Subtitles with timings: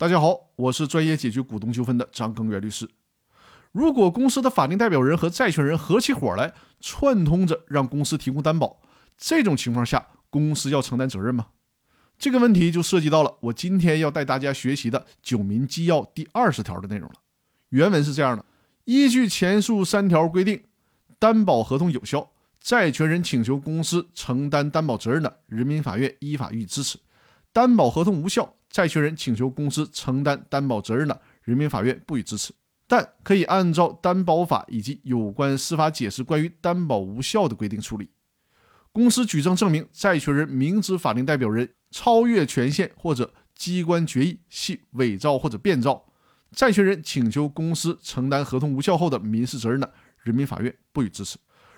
[0.00, 2.88] 大家好，我是专业解决股东纠纷的张根源律师。
[3.70, 8.80] 如果公司的法定代表人和债权人合起伙来串通着让公司提供担保，
[9.18, 11.48] 这种情况下，公司要承担责任吗？
[12.18, 17.16] 这个问题就涉及到了我今天要带大家学习的《九民纪要》第二十条的内容了。
[17.68, 18.42] 原文是这样的：
[18.86, 20.62] 依据前述三条规定，
[21.18, 26.96] 担保合同有效，债权人请求公司承担担保责任的，人民法院依法予以支持；
[27.52, 28.54] 担保合同无效。
[28.70, 32.54] 债权人请求公司承担担保责任的，人民法院不予支持，
[32.86, 38.08] 但可以按照担保法以及有关司法解释关于担保无效的规定处理。
[38.92, 46.06] 公司举证证明债权人明知法定代表人超越权限或者机关决议系伪造或者变造，
[46.52, 51.36] 债权人请求公司承担合同无效后的民事责任的，人民法院不予支持。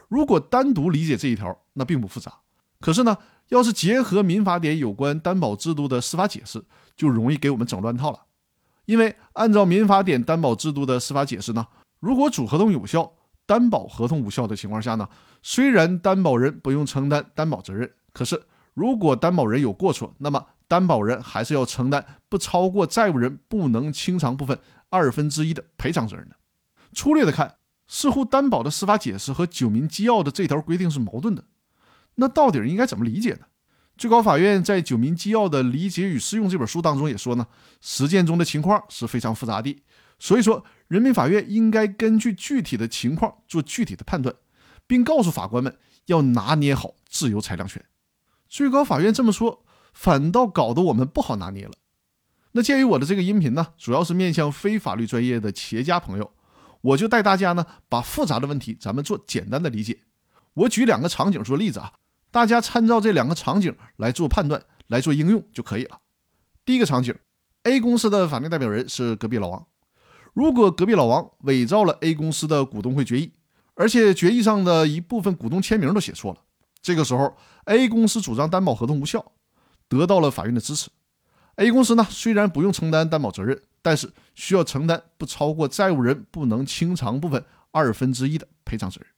[0.09, 2.41] 如果单独理解这一条，那并不复杂。
[2.83, 3.17] 可是呢，
[3.49, 6.63] 要是结合民法典有关担保制度的司法解释，
[6.95, 8.19] 就容易给我们整乱套了。
[8.85, 11.69] 因为按照民法典担保制度的司法解释呢，
[12.01, 13.13] 如果主合同有效，
[13.47, 15.09] 担保合同无效的情况下呢，
[15.43, 18.43] 虽然担保人不用承担担保责任，可是
[18.75, 24.59] 如果担保人有过错，那么担保人还是要承担不超过债务人不能清偿部分
[24.91, 26.37] 二分之一的赔偿责任的。
[26.93, 31.45] 粗略的看，似乎担保的司法解释和九民纪要的这条规定是矛盾的。
[32.17, 33.47] 那到底应该怎么理解呢？
[33.99, 37.47] 最高法院在《九民纪要的理解与适用》这本书当中也说呢，
[37.81, 39.83] 实践中的情况是非常复杂的，
[40.19, 44.35] 所以说人民法院应该根据具体的情况做具体的判断，
[44.87, 47.85] 并告诉法官们要拿捏好自由裁量权。
[48.49, 51.73] 最高法院这么说，反倒搞得我们不好拿捏了。
[52.53, 56.33] 那鉴于我的这个音频呢，主要是面向非法律专业的企业家朋友，
[56.81, 60.01] 我就带大家呢把复杂的问题咱们做简单的理解。
[60.55, 61.93] 我举两个场景做例子啊。
[62.33, 66.01] 大家参照这两个场景来做判断、来做应用就可以了。
[66.65, 67.15] 第一个场景
[67.65, 69.67] ，A 公司的法定代表人是隔壁老王。
[70.33, 73.35] 如果隔壁老王伪造了 A 公司的股东会决议，
[73.75, 76.41] 而且决议上的一部分股东签名都写错了，
[76.81, 77.37] 这个时候
[77.67, 79.33] A 公司主张担保合同无效，
[79.87, 80.89] 得到了法院的支持。
[81.57, 89.11] A 公司呢，虽然不用承担担保责任，但是需要承担不超过债务人不能清偿部分二分之一的赔偿责任。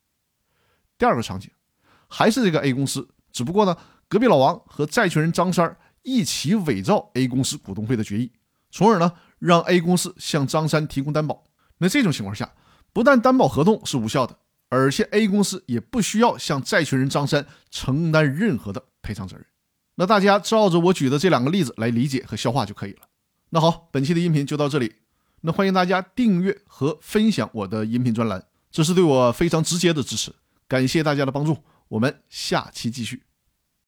[0.98, 1.48] 第二个场景。
[2.16, 3.76] 还是这个 A 公司，只不过呢，
[4.08, 8.30] 隔壁老王和债权人张三一起伪造 A 公司股东会的决议，
[8.70, 11.42] 从而呢让 A 公司向张三提供担保。
[11.78, 12.48] 那这种情况下，
[12.92, 14.38] 不但担保合同是无效的，
[14.68, 19.44] 而且 A 公司也不需要向债权人张三承担任何的赔偿责任。
[19.96, 23.00] 那大家照着我举的这两个例子来理解和消化就可以了。
[23.50, 24.94] 那好，本期的音频就到这里。
[25.40, 30.32] 那欢迎大家订阅和分享我的音频专栏，这是对我非常直接的支持。
[30.68, 31.58] 感谢大家的帮助。
[31.94, 33.22] 我们下期继续。